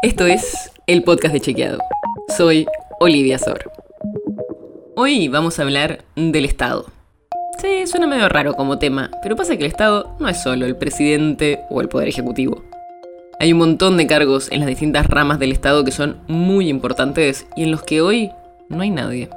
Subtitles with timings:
[0.00, 1.80] Esto es el podcast de Chequeado.
[2.36, 2.66] Soy
[3.00, 3.68] Olivia Sor.
[4.94, 6.86] Hoy vamos a hablar del Estado.
[7.60, 10.76] Sí, suena medio raro como tema, pero pasa que el Estado no es solo el
[10.76, 12.62] presidente o el Poder Ejecutivo.
[13.40, 17.48] Hay un montón de cargos en las distintas ramas del Estado que son muy importantes
[17.56, 18.30] y en los que hoy
[18.68, 19.28] no hay nadie.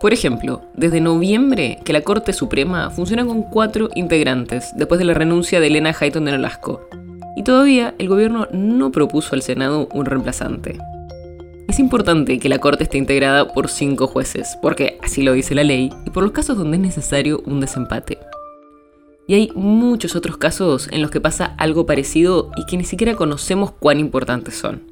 [0.00, 5.12] Por ejemplo, desde noviembre que la Corte Suprema funciona con cuatro integrantes después de la
[5.12, 6.88] renuncia de Elena Hayton de Nolasco.
[7.36, 10.78] Y todavía el gobierno no propuso al Senado un reemplazante.
[11.68, 15.62] Es importante que la Corte esté integrada por cinco jueces, porque así lo dice la
[15.62, 18.18] ley, y por los casos donde es necesario un desempate.
[19.26, 23.16] Y hay muchos otros casos en los que pasa algo parecido y que ni siquiera
[23.16, 24.84] conocemos cuán importantes son.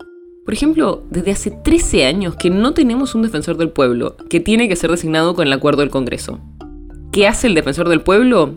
[0.45, 4.69] Por ejemplo, desde hace 13 años que no tenemos un defensor del pueblo, que tiene
[4.69, 6.41] que ser designado con el acuerdo del Congreso.
[7.13, 8.57] ¿Qué hace el defensor del pueblo?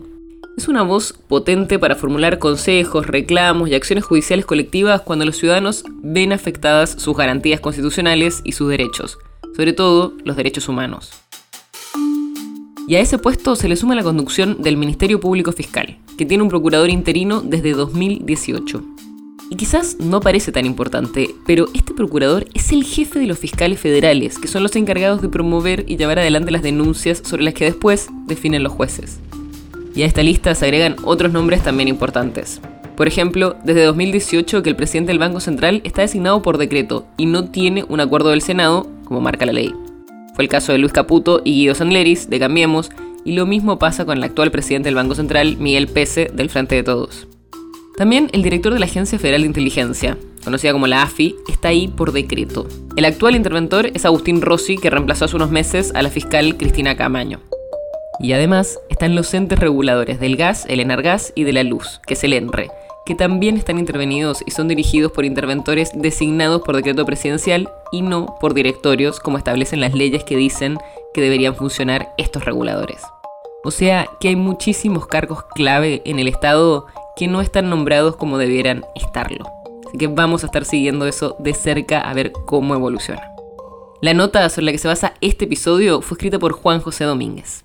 [0.58, 5.84] Es una voz potente para formular consejos, reclamos y acciones judiciales colectivas cuando los ciudadanos
[6.02, 9.18] ven afectadas sus garantías constitucionales y sus derechos,
[9.54, 11.12] sobre todo los derechos humanos.
[12.88, 16.42] Y a ese puesto se le suma la conducción del Ministerio Público Fiscal, que tiene
[16.42, 18.82] un procurador interino desde 2018.
[19.50, 23.78] Y quizás no parece tan importante, pero este procurador es el jefe de los fiscales
[23.78, 27.66] federales, que son los encargados de promover y llevar adelante las denuncias sobre las que
[27.66, 29.20] después definen los jueces.
[29.98, 32.60] Y a esta lista se agregan otros nombres también importantes.
[32.96, 37.26] Por ejemplo, desde 2018 que el presidente del Banco Central está designado por decreto y
[37.26, 39.74] no tiene un acuerdo del Senado, como marca la ley.
[40.36, 42.92] Fue el caso de Luis Caputo y Guido Sandleris, de Cambiemos,
[43.24, 46.76] y lo mismo pasa con el actual presidente del Banco Central, Miguel Pese, del Frente
[46.76, 47.26] de Todos.
[47.96, 51.88] También el director de la Agencia Federal de Inteligencia, conocida como la AFI, está ahí
[51.88, 52.68] por decreto.
[52.94, 56.96] El actual interventor es Agustín Rossi, que reemplazó hace unos meses a la fiscal Cristina
[56.96, 57.40] Camaño.
[58.20, 62.14] Y además están los entes reguladores del gas, el Enargas y de la luz, que
[62.14, 62.70] es el ENRE,
[63.06, 68.36] que también están intervenidos y son dirigidos por interventores designados por decreto presidencial y no
[68.40, 70.78] por directorios como establecen las leyes que dicen
[71.14, 73.02] que deberían funcionar estos reguladores.
[73.64, 78.38] O sea que hay muchísimos cargos clave en el Estado que no están nombrados como
[78.38, 79.46] debieran estarlo.
[79.86, 83.22] Así que vamos a estar siguiendo eso de cerca a ver cómo evoluciona.
[84.00, 87.64] La nota sobre la que se basa este episodio fue escrita por Juan José Domínguez.